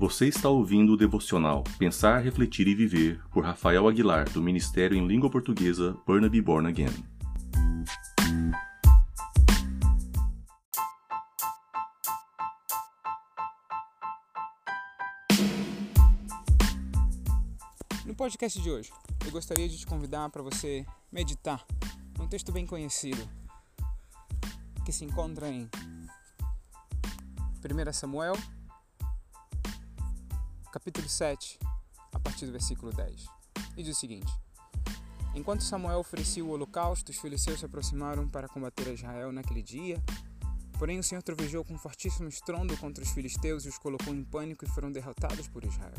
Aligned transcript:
Você 0.00 0.28
está 0.28 0.48
ouvindo 0.48 0.94
o 0.94 0.96
devocional 0.96 1.62
Pensar, 1.78 2.20
Refletir 2.20 2.66
e 2.66 2.74
Viver 2.74 3.22
por 3.30 3.44
Rafael 3.44 3.86
Aguilar, 3.86 4.30
do 4.30 4.40
Ministério 4.40 4.96
em 4.96 5.06
Língua 5.06 5.28
Portuguesa 5.28 5.94
Burnaby 6.06 6.40
Born 6.40 6.66
Again. 6.66 6.86
No 18.06 18.14
podcast 18.14 18.58
de 18.58 18.70
hoje, 18.70 18.90
eu 19.26 19.30
gostaria 19.30 19.68
de 19.68 19.76
te 19.76 19.86
convidar 19.86 20.30
para 20.30 20.40
você 20.40 20.86
meditar 21.12 21.62
num 22.18 22.26
texto 22.26 22.50
bem 22.50 22.64
conhecido 22.64 23.20
que 24.82 24.92
se 24.92 25.04
encontra 25.04 25.46
em 25.46 25.68
1 27.62 27.92
Samuel, 27.92 28.34
capítulo 30.70 31.08
7, 31.08 31.58
a 32.12 32.20
partir 32.20 32.46
do 32.46 32.52
versículo 32.52 32.92
10. 32.92 33.26
E 33.76 33.82
diz 33.82 33.96
o 33.96 34.00
seguinte: 34.00 34.32
Enquanto 35.34 35.64
Samuel 35.64 35.98
oferecia 35.98 36.44
o 36.44 36.50
holocausto, 36.50 37.10
os 37.10 37.18
filisteus 37.18 37.60
se 37.60 37.66
aproximaram 37.66 38.28
para 38.28 38.48
combater 38.48 38.92
Israel 38.92 39.32
naquele 39.32 39.62
dia. 39.62 40.02
Porém, 40.78 40.98
o 40.98 41.02
Senhor 41.02 41.22
trovejou 41.22 41.64
com 41.64 41.74
um 41.74 41.78
fortíssimo 41.78 42.28
estrondo 42.28 42.76
contra 42.76 43.02
os 43.02 43.10
filisteus 43.10 43.64
e 43.64 43.68
os 43.68 43.78
colocou 43.78 44.14
em 44.14 44.24
pânico 44.24 44.64
e 44.64 44.68
foram 44.68 44.90
derrotados 44.90 45.48
por 45.48 45.64
Israel. 45.64 45.92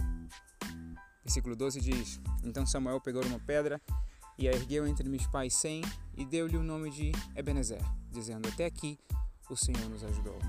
Versículo 1.23 1.55
12 1.55 1.81
diz: 1.81 2.19
Então 2.43 2.65
Samuel 2.65 2.99
pegou 3.01 3.23
uma 3.25 3.39
pedra 3.39 3.81
e 4.37 4.47
a 4.47 4.51
ergueu 4.51 4.87
entre 4.87 5.07
Mispa 5.07 5.45
e 5.45 5.51
Sem 5.51 5.81
e 6.15 6.25
deu-lhe 6.25 6.57
o 6.57 6.63
nome 6.63 6.89
de 6.89 7.11
Ebenezer, 7.35 7.83
dizendo: 8.09 8.47
Até 8.47 8.65
aqui 8.65 8.97
o 9.49 9.55
Senhor 9.55 9.87
nos 9.89 10.03
ajudou. 10.03 10.39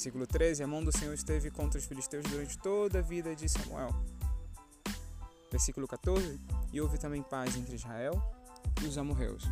Versículo 0.00 0.26
13: 0.26 0.62
A 0.62 0.66
mão 0.66 0.82
do 0.82 0.90
Senhor 0.96 1.12
esteve 1.12 1.50
contra 1.50 1.78
os 1.78 1.84
filisteus 1.84 2.24
durante 2.24 2.56
toda 2.56 3.00
a 3.00 3.02
vida 3.02 3.36
de 3.36 3.46
Samuel. 3.46 3.94
Versículo 5.50 5.86
14: 5.86 6.40
E 6.72 6.80
houve 6.80 6.96
também 6.96 7.22
paz 7.22 7.54
entre 7.54 7.74
Israel 7.74 8.14
e 8.82 8.86
os 8.86 8.96
amorreus. 8.96 9.44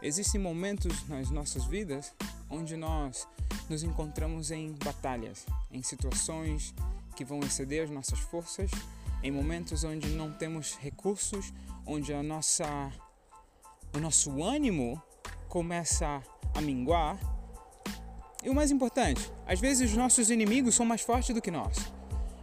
Existem 0.00 0.40
momentos 0.40 1.06
nas 1.06 1.28
nossas 1.28 1.66
vidas 1.66 2.14
onde 2.48 2.78
nós 2.78 3.28
nos 3.68 3.82
encontramos 3.82 4.50
em 4.50 4.72
batalhas, 4.72 5.44
em 5.70 5.82
situações 5.82 6.74
que 7.14 7.22
vão 7.22 7.40
exceder 7.40 7.84
as 7.84 7.90
nossas 7.90 8.20
forças, 8.20 8.70
em 9.22 9.30
momentos 9.30 9.84
onde 9.84 10.08
não 10.16 10.32
temos 10.32 10.78
recursos, 10.78 11.52
onde 11.84 12.14
a 12.14 12.22
nossa, 12.22 12.90
o 13.94 14.00
nosso 14.00 14.42
ânimo 14.42 14.98
começa 15.46 16.22
a 16.54 16.60
minguar. 16.62 17.31
E 18.42 18.50
o 18.50 18.54
mais 18.54 18.70
importante, 18.70 19.30
às 19.46 19.60
vezes 19.60 19.90
os 19.90 19.96
nossos 19.96 20.30
inimigos 20.30 20.74
são 20.74 20.84
mais 20.84 21.00
fortes 21.00 21.34
do 21.34 21.40
que 21.40 21.50
nós. 21.50 21.76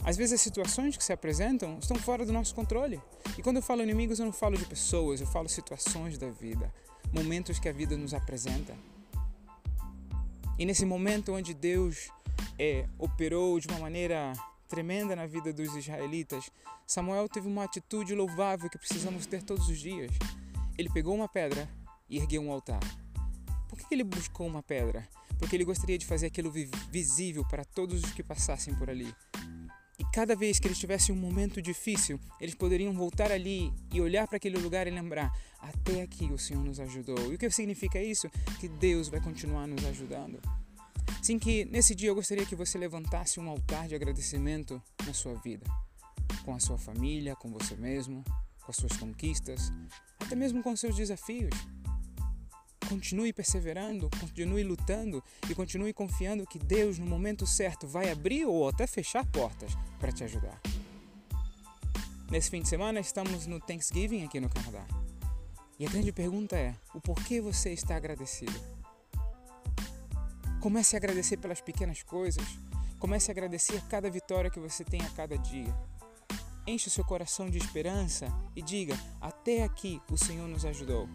Às 0.04 0.16
vezes 0.16 0.34
as 0.34 0.42
situações 0.42 0.96
que 0.96 1.04
se 1.04 1.12
apresentam 1.12 1.78
estão 1.78 1.98
fora 1.98 2.26
do 2.26 2.32
nosso 2.32 2.56
controle. 2.56 3.02
E 3.38 3.42
quando 3.42 3.58
eu 3.58 3.62
falo 3.62 3.82
inimigos, 3.82 4.20
eu 4.20 4.26
não 4.26 4.32
falo 4.32 4.58
de 4.58 4.66
pessoas, 4.66 5.20
eu 5.20 5.28
falo 5.28 5.50
situações 5.50 6.18
da 6.18 6.30
vida, 6.30 6.74
momentos 7.14 7.60
que 7.60 7.68
a 7.68 7.74
vida 7.74 7.98
nos 7.98 8.14
apresenta. 8.14 8.74
E 10.58 10.66
nesse 10.66 10.86
momento 10.86 11.34
onde 11.34 11.54
Deus 11.54 12.10
é, 12.58 12.88
operou 12.98 13.60
de 13.60 13.68
uma 13.68 13.80
maneira 13.80 14.34
tremenda 14.70 15.16
na 15.16 15.26
vida 15.26 15.52
dos 15.52 15.76
israelitas, 15.76 16.50
Samuel 16.88 17.28
teve 17.28 17.48
uma 17.48 17.66
atitude 17.66 18.16
louvável 18.16 18.70
que 18.70 18.78
precisamos 18.78 19.26
ter 19.26 19.44
todos 19.44 19.68
os 19.68 19.80
dias. 19.80 20.12
Ele 20.78 20.90
pegou 20.90 21.14
uma 21.14 21.28
pedra 21.28 21.70
e 22.10 22.18
ergueu 22.18 22.42
um 22.42 22.52
altar. 22.52 22.80
Por 23.68 23.78
que 23.78 23.94
ele 23.94 24.04
buscou 24.04 24.48
uma 24.48 24.64
pedra? 24.64 25.08
Porque 25.40 25.56
ele 25.56 25.66
gostaria 25.66 25.98
de 25.98 26.06
fazer 26.06 26.28
aquilo 26.28 26.52
visível 26.92 27.44
para 27.48 27.64
todos 27.64 28.04
os 28.04 28.12
que 28.12 28.22
passassem 28.22 28.76
por 28.76 28.90
ali. 28.90 29.12
E 29.98 30.04
cada 30.14 30.36
vez 30.36 30.60
que 30.60 30.68
eles 30.68 30.78
tivessem 30.78 31.14
um 31.16 31.18
momento 31.18 31.62
difícil, 31.62 32.20
eles 32.40 32.56
poderiam 32.56 32.94
voltar 32.94 33.32
ali 33.32 33.74
e 33.94 34.00
olhar 34.00 34.28
para 34.28 34.38
aquele 34.38 34.58
lugar 34.58 34.86
e 34.86 34.92
lembrar: 34.92 35.32
até 35.60 36.02
aqui 36.02 36.26
o 36.26 36.38
Senhor 36.38 36.64
nos 36.64 36.80
ajudou. 36.80 37.32
E 37.32 37.36
o 37.36 37.38
que 37.38 37.50
significa 37.50 38.02
isso? 38.02 38.30
Que 38.60 38.68
Deus 38.68 39.10
vai 39.10 39.20
continuar 39.20 39.68
nos 39.68 39.84
ajudando. 39.86 40.40
Sim, 41.22 41.38
que 41.38 41.66
nesse 41.66 41.94
dia 41.94 42.10
eu 42.10 42.16
gostaria 42.16 42.46
que 42.46 42.56
você 42.56 42.78
levantasse 42.78 43.40
um 43.40 43.50
altar 43.50 43.88
de 43.88 43.96
agradecimento 43.96 44.82
na 45.06 45.14
sua 45.14 45.34
vida, 45.36 45.66
com 46.46 46.56
a 46.56 46.60
sua 46.60 46.78
família, 46.78 47.36
com 47.36 47.52
você 47.52 47.76
mesmo, 47.76 48.24
com 48.64 48.72
as 48.72 48.78
suas 48.78 48.96
conquistas, 48.96 49.72
até 50.18 50.36
mesmo 50.36 50.64
com 50.64 50.76
seus 50.76 50.96
desafios. 50.96 51.54
Continue 52.90 53.32
perseverando, 53.32 54.10
continue 54.20 54.64
lutando 54.64 55.24
e 55.48 55.54
continue 55.54 55.94
confiando 55.94 56.48
que 56.48 56.58
Deus, 56.58 56.98
no 56.98 57.06
momento 57.06 57.46
certo, 57.46 57.88
vai 57.88 58.10
abrir 58.10 58.46
ou 58.46 58.68
até 58.68 58.88
fechar 58.88 59.24
portas 59.28 59.78
para 60.00 60.12
te 60.12 60.24
ajudar. 60.24 60.60
Nesse 62.32 62.50
fim 62.50 62.64
de 62.64 62.68
semana 62.68 63.00
estamos 63.00 63.46
no 63.46 63.60
Thanksgiving 63.60 64.24
aqui 64.24 64.40
no 64.40 64.50
Canadá. 64.50 64.88
E 65.78 65.86
a 65.86 65.90
grande 65.90 66.12
pergunta 66.12 66.58
é: 66.58 66.76
o 66.92 67.00
porquê 67.00 67.40
você 67.40 67.72
está 67.72 67.96
agradecido? 67.96 68.60
Comece 70.60 70.96
a 70.96 70.98
agradecer 70.98 71.38
pelas 71.38 71.62
pequenas 71.62 72.02
coisas. 72.02 72.44
Comece 72.98 73.30
a 73.30 73.34
agradecer 73.34 73.82
cada 73.88 74.10
vitória 74.10 74.50
que 74.50 74.60
você 74.60 74.84
tem 74.84 75.02
a 75.02 75.10
cada 75.12 75.38
dia. 75.38 75.74
Enche 76.66 76.88
o 76.88 76.92
seu 76.92 77.06
coração 77.06 77.52
de 77.52 77.60
esperança 77.60 78.28
e 78.56 78.64
diga: 78.64 79.00
Até 79.22 79.64
aqui 79.64 80.02
o 80.12 80.18
Senhor 80.18 80.48
nos 80.48 80.66
ajudou. 80.66 81.08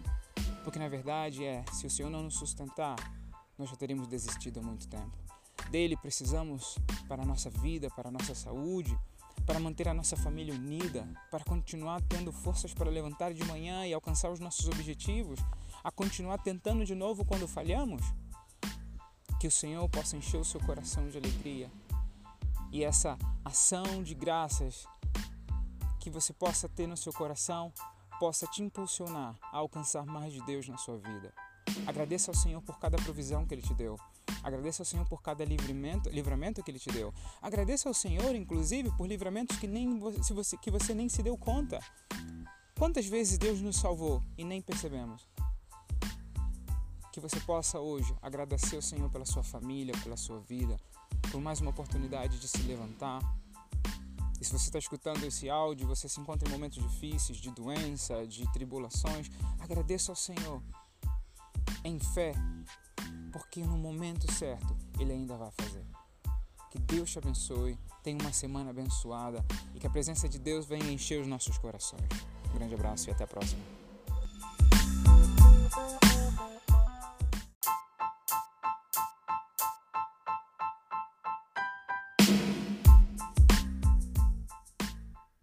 Porque 0.65 0.79
na 0.79 0.89
verdade 0.89 1.45
é: 1.45 1.65
se 1.73 1.87
o 1.87 1.91
Senhor 1.91 2.11
não 2.11 2.23
nos 2.23 2.35
sustentar, 2.35 2.97
nós 3.57 3.71
já 3.71 3.77
teríamos 3.77 4.09
desistido 4.09 4.59
há 4.59 4.63
muito 4.63 4.89
tempo. 4.89 5.17
Dele 5.71 5.97
precisamos 5.97 6.79
para 7.07 7.23
a 7.23 7.27
nossa 7.27 7.51
vida, 7.51 7.89
para 7.91 8.09
a 8.09 8.13
nossa 8.13 8.35
saúde, 8.35 8.99
para 9.47 9.61
manter 9.61 9.87
a 9.87 9.95
nossa 9.95 10.17
família 10.17 10.55
unida, 10.55 11.07
para 11.31 11.45
continuar 11.45 12.01
tendo 12.03 12.33
forças 12.33 12.73
para 12.73 12.91
levantar 12.91 13.33
de 13.33 13.45
manhã 13.45 13.87
e 13.87 13.93
alcançar 13.93 14.31
os 14.31 14.41
nossos 14.41 14.67
objetivos, 14.67 15.39
a 15.83 15.91
continuar 15.91 16.39
tentando 16.39 16.85
de 16.85 16.95
novo 16.95 17.25
quando 17.25 17.47
falhamos. 17.47 18.03
Que 19.39 19.47
o 19.47 19.51
Senhor 19.51 19.87
possa 19.91 20.17
encher 20.17 20.41
o 20.41 20.45
seu 20.45 20.61
coração 20.61 21.09
de 21.09 21.19
alegria 21.19 21.71
e 22.73 22.83
essa 22.83 23.19
ação 23.45 24.03
de 24.03 24.15
graças 24.15 24.87
que 26.01 26.09
você 26.11 26.33
possa 26.33 26.69
ter 26.69 26.87
no 26.87 26.97
seu 26.97 27.13
coração 27.13 27.73
possa 28.25 28.47
te 28.47 28.63
impulsionar 28.63 29.37
a 29.53 29.59
alcançar 29.59 30.07
mais 30.07 30.33
de 30.33 30.41
Deus 30.47 30.67
na 30.67 30.79
sua 30.79 30.97
vida. 30.97 31.31
Agradeça 31.87 32.31
ao 32.31 32.35
Senhor 32.35 32.63
por 32.63 32.79
cada 32.79 32.97
provisão 32.97 33.45
que 33.45 33.53
Ele 33.53 33.61
te 33.61 33.75
deu. 33.75 33.99
Agradeça 34.43 34.81
ao 34.81 34.87
Senhor 34.87 35.07
por 35.07 35.21
cada 35.21 35.45
livramento, 35.45 36.09
livramento 36.09 36.63
que 36.63 36.71
Ele 36.71 36.79
te 36.79 36.91
deu. 36.91 37.13
Agradeça 37.43 37.87
ao 37.87 37.93
Senhor, 37.93 38.35
inclusive, 38.35 38.91
por 38.97 39.07
livramentos 39.07 39.59
que, 39.59 39.67
nem 39.67 39.99
você, 39.99 40.57
que 40.57 40.71
você 40.71 40.95
nem 40.95 41.07
se 41.07 41.23
deu 41.23 41.37
conta. 41.37 41.79
Quantas 42.79 43.05
vezes 43.05 43.37
Deus 43.37 43.61
nos 43.61 43.77
salvou 43.77 44.23
e 44.39 44.45
nem 44.45 44.63
percebemos? 44.63 45.29
que 47.13 47.21
você 47.21 47.39
possa 47.41 47.79
hoje 47.79 48.13
agradecer 48.23 48.75
ao 48.75 48.83
Senhor 48.83 49.09
pela 49.11 49.27
sua 49.27 49.45
família, 49.45 49.95
pela 50.03 50.17
sua 50.17 50.41
vida, 50.41 50.77
por 51.31 51.41
mais 51.43 51.61
uma 51.61 51.71
oportunidade 51.71 52.41
de 52.41 52.49
se 52.49 52.63
levantar. 52.63 53.21
E 54.45 54.47
se 54.47 54.53
você 54.53 54.67
está 54.67 54.79
escutando 54.79 55.25
esse 55.25 55.49
áudio, 55.49 55.87
você 55.87 56.07
se 56.07 56.21
encontra 56.21 56.47
em 56.47 56.53
momentos 56.53 56.77
difíceis, 56.77 57.39
de 57.39 57.51
doença, 57.51 58.27
de 58.27 58.47
tribulações, 58.53 59.31
agradeça 59.59 60.13
ao 60.13 60.17
Senhor 60.17 60.63
em 61.83 61.99
fé, 61.99 62.35
porque 63.33 63.63
no 63.63 63.79
momento 63.79 64.31
certo 64.31 64.77
Ele 65.01 65.13
ainda 65.15 65.35
vai 65.39 65.51
fazer. 65.53 65.83
Que 66.71 66.79
Deus 66.79 67.11
te 67.11 67.17
abençoe, 67.17 67.79
tenha 68.03 68.19
uma 68.21 68.35
semana 68.35 68.69
abençoada 68.69 69.43
e 69.75 69.81
que 69.81 69.87
a 69.87 69.91
presença 69.91 70.29
de 70.29 70.39
Deus 70.39 70.67
venha 70.67 70.93
encher 70.93 71.23
os 71.23 71.27
nossos 71.27 71.57
corações. 71.57 72.07
Um 72.51 72.59
grande 72.59 72.75
abraço 72.75 73.09
e 73.09 73.13
até 73.13 73.25
a 73.25 73.27
próxima. 73.27 73.63